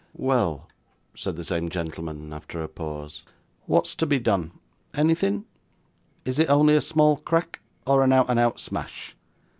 'Well,' 0.15 0.67
said 1.15 1.35
the 1.35 1.43
same 1.43 1.69
gentleman, 1.69 2.33
after 2.33 2.63
a 2.63 2.67
pause, 2.67 3.21
'wot's 3.67 3.93
to 3.97 4.07
be 4.07 4.17
done 4.17 4.53
anything? 4.95 5.45
Is 6.25 6.39
it 6.39 6.49
only 6.49 6.75
a 6.75 6.81
small 6.81 7.17
crack, 7.17 7.59
or 7.85 8.03
a 8.03 8.11
out 8.11 8.27
and 8.27 8.39
out 8.39 8.59
smash? 8.59 9.15